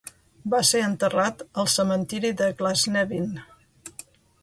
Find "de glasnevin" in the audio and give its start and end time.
2.43-3.33